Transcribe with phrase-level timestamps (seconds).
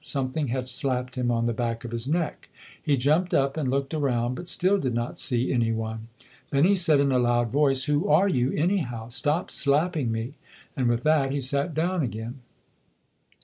[0.03, 2.49] Something had slapped him on the back of his neck.
[2.81, 6.07] He jumped up and looked around but still did not see any one.
[6.49, 9.09] Then he said in a loud voice, "Who are you, anyhow?
[9.09, 10.33] Stop slapping me".
[10.75, 12.39] And with that, he sat down again.